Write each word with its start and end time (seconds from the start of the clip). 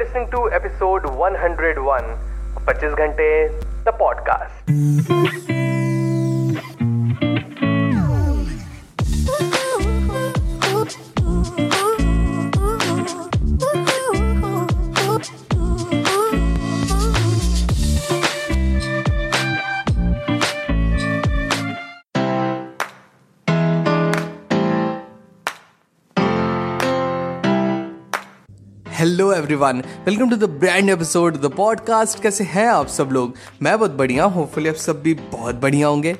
listening 0.00 0.30
to 0.30 0.50
episode 0.52 1.04
101 1.04 2.04
25 2.64 2.94
घंटे 2.94 3.28
the 3.84 3.94
podcast 3.98 5.49
Everyone 29.37 29.83
welcome 30.05 30.29
to 30.29 30.35
the 30.35 30.43
brand 30.43 30.89
episode 30.89 31.41
the 31.41 31.45
podcast 31.45 32.23
कैसे 32.23 32.43
हैं 32.43 32.67
आप 32.67 32.87
सब 32.87 33.09
लोग? 33.11 33.33
मैं 33.61 33.77
बहुत 33.77 33.91
बढ़िया 33.91 34.23
होपफुली 34.23 34.69
आप 34.69 34.75
सब 34.75 35.01
भी 35.01 35.13
बहुत 35.13 35.55
बढ़िया 35.55 35.87
होंगे। 35.87 36.15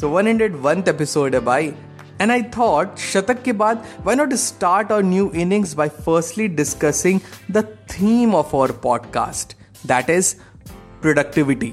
So 0.00 0.08
one 0.08 0.28
hundred 0.28 0.56
one 0.56 0.84
episode 0.88 1.34
है 1.34 1.40
भाई। 1.40 1.74
एंड 2.20 2.30
आई 2.30 2.42
थॉट 2.42 2.98
शतक 2.98 3.42
के 3.42 3.52
बाद 3.52 3.84
why 4.00 4.14
not 4.14 4.34
start 4.34 4.92
our 4.92 5.02
new 5.02 5.30
innings 5.34 5.74
by 5.74 5.88
firstly 5.88 6.48
discussing 6.48 7.20
the 7.50 7.64
theme 7.64 8.34
of 8.34 8.56
our 8.56 8.72
podcast 8.72 9.56
that 9.86 10.10
is 10.10 10.34
productivity 11.02 11.72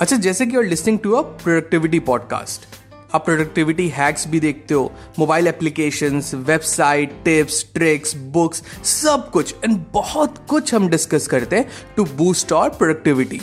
अच्छा 0.00 0.16
जैसे 0.16 0.46
कि 0.46 0.56
are 0.56 0.62
listening 0.62 0.98
to 0.98 1.12
a 1.12 1.22
productivity 1.22 2.00
podcast 2.00 2.79
आप 3.14 3.24
productivity 3.24 3.88
hacks 3.88 4.26
भी 4.28 4.40
देखते 4.40 4.74
हो। 4.74 4.92
Mobile 5.18 5.46
application 5.46 6.22
website 6.34 7.12
tips 7.24 7.64
tricks 7.74 8.14
books 8.34 8.62
सब 8.84 9.30
कुछ। 9.30 9.54
And 9.64 9.76
बहुत 9.92 10.38
कुछ 10.48 10.74
हम 10.74 10.88
डिस्कस 10.88 11.26
करते 11.26 11.56
हैं 11.56 11.68
टू 11.96 12.04
बूस्ट 12.16 12.52
और 12.52 12.68
प्रोडक्टिविटी 12.70 13.40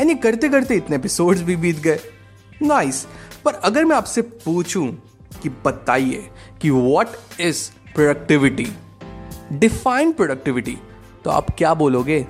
एंड 0.00 0.08
ये 0.08 0.14
करते 0.14 0.48
करते 0.48 0.74
इतने 0.74 0.96
एपिसोड्स 0.96 1.40
भी 1.40 1.56
बीत 1.56 1.78
गए। 1.78 1.98
नाइस 2.62 3.06
पर 3.44 3.54
अगर 3.54 3.84
मैं 3.84 3.96
आपसे 3.96 4.22
पूछूँ 4.22 4.86
कि 5.42 5.48
बताइए 5.64 6.28
कि 6.62 6.70
what 6.70 7.40
is 7.40 7.68
productivity 7.94 8.66
define 9.52 10.12
productivity 10.12 10.76
तो 11.24 11.30
आप 11.30 11.50
क्या 11.58 11.74
बोलोगे? 11.74 12.26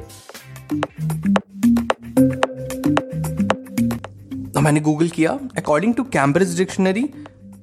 मैंने 4.63 4.81
गूगल 4.81 5.09
किया। 5.09 5.39
According 5.59 5.95
to 5.95 6.03
Cambridge 6.13 6.57
dictionary 6.57 7.03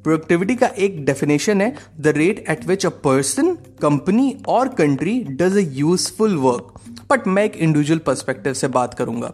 productivity 0.04 0.56
का 0.56 0.68
एक 0.78 1.06
डेफिनेशन 1.06 1.62
है 1.62 1.76
the 2.00 2.08
rate 2.08 2.44
at 2.50 2.66
which 2.68 2.86
a 2.86 2.90
person 3.04 3.54
company 3.82 4.36
और 4.48 4.68
country 4.68 5.20
does 5.32 5.58
a 5.58 5.70
useful 5.78 6.36
work 6.38 6.74
but 7.10 7.28
मैं 7.28 7.44
एक 7.44 7.56
इंडिविजुअल 7.56 8.00
पर्सपेक्टिव 8.00 8.54
से 8.54 8.68
बात 8.68 8.94
करूँगा। 8.94 9.32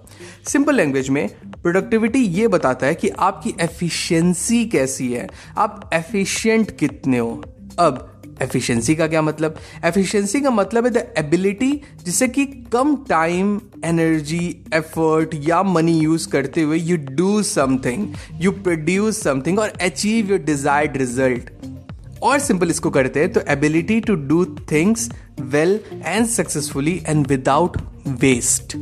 सिंपल 0.48 0.76
लैंग्वेज 0.76 1.10
में 1.10 1.28
प्रोडक्टिविटी 1.62 2.20
ये 2.20 2.48
बताता 2.48 2.88
है 2.88 2.96
कि 2.96 3.10
आपकी 3.10 3.54
एफिशिएंसी 3.62 4.64
कैसी 4.66 5.12
है। 5.14 5.28
आप 5.58 5.90
एफिशिएंट 5.94 6.78
कितने 6.78 7.18
हो। 7.18 7.44
अब 7.80 8.15
एफिशिएंसी 8.42 8.96
का 8.96 9.08
क्या 9.08 9.22
मतलब? 9.22 9.56
एफिशिएंसी 9.86 10.42
का 10.42 10.50
मतलब 10.52 10.86
है 10.86 10.92
द 10.92 11.06
एबिलिटी 11.18 11.72
जिससे 12.06 12.28
कि 12.28 12.46
कम 12.74 12.96
टाइम 13.10 13.60
एनर्जी 13.86 14.46
एफर्ट 14.74 15.36
या 15.48 15.62
मनी 15.64 15.98
यूज़ 16.00 16.28
करते 16.30 16.62
हुए 16.62 16.78
you 16.80 16.98
do 17.12 17.42
something 17.44 18.08
you 18.42 18.52
produce 18.52 19.22
something 19.24 19.60
और 19.60 19.74
अचीव 19.82 20.32
योर 20.32 20.40
डिजायर्ड 20.44 20.98
रिज़ल्ट 20.98 21.50
और 22.24 22.40
सिंपल 22.40 22.70
इसको 22.70 22.90
करते 22.90 23.20
हैं 23.20 23.32
तो 23.34 23.42
ability 23.50 24.00
to 24.02 24.16
do 24.28 24.44
things 24.72 25.10
well 25.42 25.80
and 26.06 26.26
successfully 26.28 27.02
and 27.08 27.28
without 27.28 27.78
waste 28.22 28.78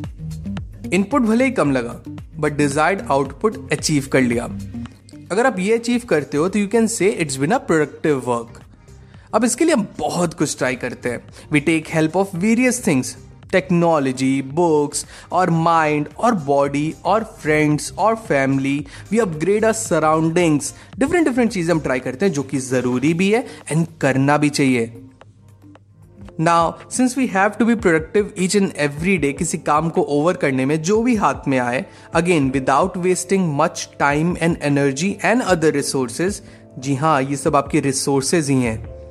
input 0.94 1.22
भले 1.22 1.46
ही 1.46 1.52
कम 1.52 1.72
लगा 1.72 2.02
बट 2.40 2.58
डिजायर्ड 2.58 3.02
आउटपुट 3.12 3.58
अचीव 3.72 4.08
कर 4.12 4.22
लिया. 4.22 4.46
अगर 5.32 5.46
आप 5.46 5.60
ये 5.60 5.74
अचीव 5.74 6.02
करते 6.10 6.38
हो 6.38 6.48
तो 6.50 6.60
you 6.60 6.68
can 6.68 6.88
say 6.88 7.10
it's 7.10 7.38
been 7.38 7.52
a 7.52 7.58
productive 7.68 8.18
work 8.26 8.60
अब 9.34 9.44
इसके 9.46 9.66
लिए 9.66 9.74
हम 9.74 9.88
बहुत 10.00 10.34
कुछ 10.34 10.58
ट्राई 10.58 10.76
करते 10.76 11.10
हैं। 11.10 11.24
We 11.52 11.60
take 11.62 11.88
help 11.90 12.18
of 12.18 12.36
various 12.38 12.86
things 12.88 13.16
technology 13.52 14.42
books 14.54 15.06
और 15.32 15.50
माइंड 15.50 16.08
और 16.18 16.36
बॉडी 16.46 16.94
और 17.06 17.24
फ्रेंड्स 17.42 17.92
और 17.98 18.16
family 18.28 18.86
we 19.12 19.20
upgrade 19.20 19.66
our 19.66 19.74
surroundings 19.74 20.74
different 21.00 21.28
different 21.28 21.52
चीज़ें 21.52 21.74
हम 21.74 21.80
ट्राई 21.80 22.00
करते 22.00 22.26
हैं 22.26 22.34
जो 22.34 22.44
कि 22.44 22.60
ज़रूरी 22.60 23.14
भी 23.14 23.32
है 23.32 23.46
एंड 23.72 23.86
करना 24.02 24.38
भी 24.38 24.50
चाहिए। 24.50 24.92
Now 26.40 26.72
since 26.92 27.18
we 27.18 27.28
have 27.28 27.50
to 27.50 27.66
be 27.66 27.76
productive 27.76 28.34
each 28.40 28.56
and 28.56 28.72
every 28.78 29.18
day 29.18 29.32
किसी 29.34 29.58
काम 29.60 29.90
को 29.90 30.02
ओवर 30.02 30.38
करने 30.38 30.66
में, 30.66 30.82
जो 30.82 31.02
भी 31.04 31.16
हाथ 31.16 31.48
में 31.48 31.58
आए 31.60 31.86
again 32.14 32.50
without 32.52 32.98
wasting 32.98 33.54
much 33.58 33.88
time 34.00 34.36
and 34.38 34.58
energy 34.62 35.16
and 35.24 35.42
other 35.42 35.74
resources 35.74 36.42
जी 36.80 36.96
हाँ 36.96 37.22
ये 37.22 37.36
सब 37.36 37.56
आपके 37.56 37.80
रिसोर्सेज 37.82 38.50
ही 38.50 38.62
हैं। 38.62 39.03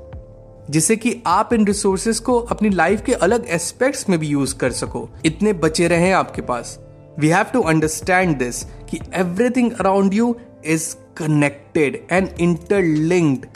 जिससे 0.73 0.97
कि 0.97 1.23
आप 1.27 1.53
इन 1.53 1.67
रिसोर्सेस 1.67 2.19
को 2.21 2.39
अपनी 2.41 2.69
लाइफ 2.71 3.03
के 3.03 3.13
अलग 3.13 3.47
एस्पेक्ट्स 3.49 4.09
में 4.09 4.19
भी 4.19 4.27
यूज़ 4.27 4.55
कर 4.57 4.73
सको। 4.73 5.09
इतने 5.27 5.53
बचे 5.53 5.89
रहे 5.89 6.13
आपके 6.13 6.43
पास। 6.43 6.79
We 7.19 7.29
have 7.29 7.45
to 7.45 7.61
understand 7.63 8.37
this 8.39 8.63
कि 8.91 9.01
everything 9.15 9.73
around 9.73 10.15
you 10.15 10.35
is 10.67 10.95
connected 11.17 12.07
and 12.13 12.29
interlinked 12.41 13.47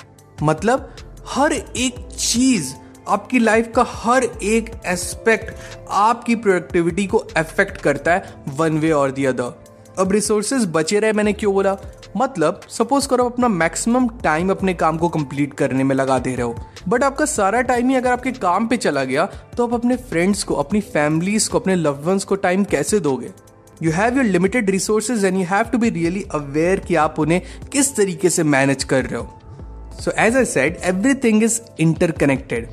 मतलब 0.43 0.91
हर 1.27 1.53
एक 1.53 2.07
चीज़, 2.19 2.75
आपकी 3.09 3.39
लाइफ 3.39 3.73
का 3.77 3.85
हर 3.89 4.25
एक 4.25 4.71
एस्पेक्ट 4.87 5.55
आपकी 5.91 6.35
प्रोडक्टिविटी 6.37 7.07
को 7.07 7.19
अफेक्ट 7.19 7.77
करता 7.77 8.15
है 8.15 8.35
वन 8.57 8.79
वे 8.79 8.91
और 8.91 9.11
दी 9.11 9.25
अदर 9.25 9.65
अब 9.99 10.13
रिसोर्सेज 10.13 10.65
बचे 10.67 10.99
रहे, 10.99 11.13
मैंने 11.13 11.33
क्यों 11.33 11.55
बोला? 11.55 11.77
मतलब 12.17 12.61
सपोज़ 12.69 13.09
करो 13.09 13.25
अपना 13.25 13.49
मैक्सिमम 13.49 14.09
टाइम 14.09 14.51
अपने 14.51 14.75
काम 14.75 14.99
को 14.99 15.09
कंप्लीट 15.09 15.55
करने 15.55 15.85
में 15.85 15.95
लगा 15.97 16.19
दे 16.19 16.35
रहे 16.35 16.43
हो। 16.43 16.55
बट 16.89 17.05
आपका 17.05 17.25
सारा 17.25 17.61
टाइम 17.71 17.89
ही 17.89 17.95
अगर 17.95 18.11
आपके 18.11 18.33
काम 18.33 18.67
पे 18.69 18.77
चला 18.77 19.05
गया 19.05 19.27
तो 19.57 19.67
आप 19.67 19.75
अपने 19.75 19.97
फ्रेंड्स 20.11 20.43
को 20.45 20.55
अपनी 20.55 20.81
फैमिलीज़ 20.81 21.49
को 21.51 21.59
अपने 21.59 21.75
लव 21.75 22.19
को 22.29 22.35
टाइम 22.37 22.65
कैसे 22.65 23.01
दोगे 23.01 23.31
you 23.83 23.93
have 23.93 24.17
your 24.17 24.25
limited 24.25 24.71
resources 24.71 25.25
and 25.25 25.37
you 25.37 25.45
have 25.45 25.65
to 25.73 25.79
be 25.79 25.91
really 25.91 26.25
aware 26.35 26.81
कि 26.81 26.95
आप 26.95 27.19
उन्हें 27.21 27.41
किस 27.73 27.95
तरीके 27.97 28.31
से 28.31 28.43
मैनेज 28.45 28.85
कर 28.85 29.05
रहे 29.05 29.21
हो 29.21 29.39
so 30.01 30.13
as 30.19 30.37
I 30.37 30.45
said 30.45 30.77
everything 30.85 31.43
is 31.43 31.61
interconnected 31.81 32.69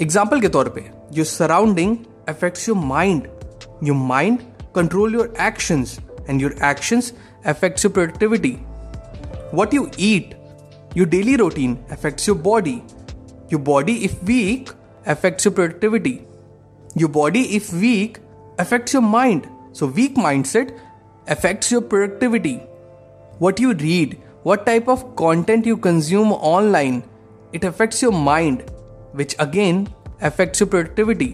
example 0.00 0.40
के 0.40 0.48
तौर 0.48 0.68
पर 0.68 0.90
your 1.16 1.26
surrounding 1.26 1.96
affects 2.28 2.68
your 2.68 2.78
mind 2.78 3.26
your 3.84 3.96
mind 3.96 4.38
control 4.74 5.14
your 5.14 5.34
actions 5.40 5.98
and 6.28 6.42
your 6.42 6.54
actions 6.62 7.12
affects 7.44 7.84
your 7.84 7.92
productivity. 7.92 8.54
What 9.50 9.72
you 9.72 9.90
eat, 9.98 10.34
your 10.94 11.06
daily 11.06 11.36
routine 11.36 11.78
affects 11.90 12.26
your 12.26 12.36
body. 12.36 12.82
Your 13.48 13.60
body 13.60 14.04
if 14.04 14.22
weak 14.22 14.70
affects 15.06 15.44
your 15.44 15.52
productivity. 15.52 16.22
Your 16.94 17.08
body 17.08 17.56
if 17.56 17.72
weak 17.72 18.18
affects 18.58 18.92
your 18.92 19.02
mind. 19.02 19.48
So 19.72 19.86
weak 19.86 20.16
mindset 20.16 20.78
affects 21.26 21.70
your 21.70 21.80
productivity. 21.80 22.56
What 23.38 23.60
you 23.60 23.72
read, 23.74 24.20
what 24.42 24.66
type 24.66 24.88
of 24.88 25.14
content 25.16 25.66
you 25.66 25.76
consume 25.76 26.32
online, 26.32 27.02
it 27.52 27.64
affects 27.64 28.02
your 28.02 28.12
mind, 28.12 28.64
which 29.12 29.34
again 29.38 29.88
affects 30.20 30.60
your 30.60 30.68
productivity. 30.68 31.32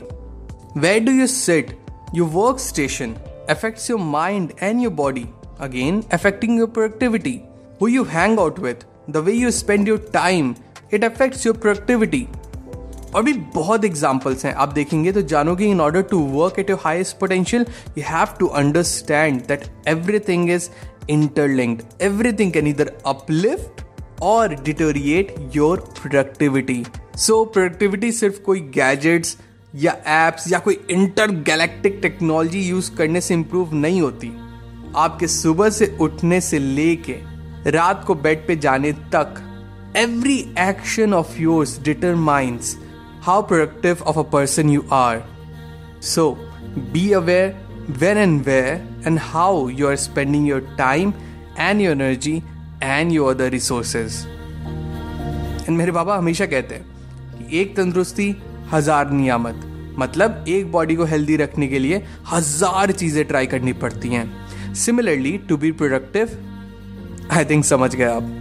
Where 0.75 1.01
do 1.01 1.13
you 1.13 1.27
sit? 1.27 1.75
Your 2.13 2.29
workstation 2.29 3.19
affects 3.49 3.89
your 3.89 3.99
mind 3.99 4.55
and 4.61 4.81
your 4.81 4.91
body, 4.91 5.33
again, 5.59 6.05
affecting 6.11 6.57
your 6.57 6.69
productivity. 6.69 7.45
Who 7.79 7.89
you 7.89 8.05
hang 8.05 8.39
out 8.39 8.59
with, 8.59 8.85
the 9.09 9.23
way 9.23 9.35
you 9.35 9.51
spend 9.51 9.87
your 9.87 9.99
time, 9.99 10.57
it 10.95 11.05
affects 11.09 11.47
your 11.47 11.55
productivity. 11.67 12.25
और 13.15 13.23
भी 13.23 13.33
बहुत 13.55 13.85
examples 13.85 14.45
हैं। 14.45 14.55
आप 14.55 14.73
देखेंगे 14.73 15.13
तो 15.13 15.23
जानोगे 15.23 15.67
in 15.67 15.81
order 15.81 16.03
to 16.03 16.19
work 16.19 16.59
at 16.59 16.71
your 16.71 16.79
highest 16.85 17.17
potential 17.19 17.67
you 17.99 18.05
have 18.07 18.35
to 18.39 18.47
understand 18.61 19.41
that 19.49 19.65
everything 19.89 20.51
is 20.51 20.69
interlinked 21.11 22.03
everything 22.03 22.53
can 22.53 22.67
either 22.67 22.93
uplift 23.07 23.83
or 24.23 24.55
deteriorate 24.55 25.35
your 25.57 25.81
productivity 26.01 26.85
so 27.17 27.45
productivity 27.45 28.13
सिर्फ़ 28.13 28.41
कोई 28.41 28.61
गैजेट्स 28.75 29.37
या 29.75 29.93
एप्स 30.27 30.53
या 30.53 30.59
कोई 30.59 30.81
इंटर 30.91 31.31
गैलेक्टिक 31.31 31.99
टेक्नोलॉजी 32.03 32.61
यूज़ 32.61 32.91
करने 32.97 33.21
से 33.21 33.35
improve 33.35 33.75
नहीं 33.75 34.01
होती। 34.01 34.33
आपके 34.97 35.27
सुबह 35.27 35.71
से 35.71 35.97
उठने 36.01 36.41
से 36.41 36.59
लेके 36.59 37.17
रात 37.71 38.05
को 38.07 38.15
बेड 38.15 38.47
पे 38.47 38.57
जाने 38.57 38.93
तक 39.15 39.43
every 39.97 40.39
action 40.59 41.13
of 41.15 41.37
yours 41.41 41.79
determines 41.85 42.77
how 43.23 43.43
productive 43.49 43.99
of 44.07 44.19
a 44.19 44.23
person 44.31 44.71
you 44.71 44.83
are 44.93 45.23
so 46.05 46.31
be 46.93 47.11
aware 47.13 47.55
when 48.01 48.19
and 48.19 48.41
where 48.47 49.05
and 49.07 49.19
how 49.23 49.69
you 49.69 49.89
are 49.89 49.97
spending 49.97 50.49
your 50.49 50.75
time 50.79 51.13
and 51.59 51.81
your 51.81 51.93
energy 51.93 52.37
and 52.83 53.13
your 53.13 53.35
other 53.35 53.51
resources 53.51 54.19
and 55.69 55.77
मेरे 55.77 55.93
बाबा 55.93 56.17
हमेशा 56.17 56.47
कहते 56.47 56.75
हैं 56.75 56.85
कि 57.39 57.61
एक 57.61 57.77
तंदुरुस्ती, 57.77 58.35
हज़ार 58.73 59.11
नियामत। 59.11 59.95
मतलब 59.99 60.45
एक 60.49 60.71
बॉडी 60.73 60.97
को 60.97 61.05
हेल्दी 61.05 61.37
रखने 61.37 61.69
के 61.69 61.79
लिए 61.79 62.05
हज़ार 62.33 62.93
चीज़ें 62.93 63.25
ट्राई 63.25 63.47
करनी 63.47 63.73
पड़ती 63.83 64.09
हैं। 64.09 64.75
Similarly 64.77 65.39
to 65.49 65.57
be 65.57 65.71
productive 65.73 66.39
I 67.33 67.45
think 67.45 67.65
समझ 67.65 67.95
गए 67.95 68.05
आप। 68.05 68.41